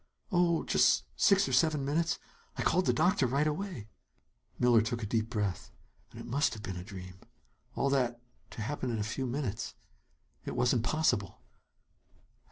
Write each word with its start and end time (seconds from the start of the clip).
"Oh, 0.31 0.63
just 0.63 1.03
six 1.15 1.47
or 1.47 1.53
seven 1.53 1.85
minutes. 1.85 2.17
I 2.57 2.63
called 2.63 2.87
the 2.87 2.91
doctor 2.91 3.27
right 3.27 3.45
away." 3.45 3.87
Miller 4.57 4.81
took 4.81 5.03
a 5.03 5.05
deep 5.05 5.29
breath. 5.29 5.69
Then 6.09 6.19
it 6.23 6.27
must 6.27 6.55
have 6.55 6.63
been 6.63 6.75
a 6.75 6.83
dream. 6.83 7.19
All 7.75 7.91
that 7.91 8.19
to 8.49 8.63
happen 8.63 8.89
in 8.89 8.97
a 8.97 9.03
few 9.03 9.27
minutes 9.27 9.75
It 10.43 10.55
wasn't 10.55 10.83
possible! 10.83 11.43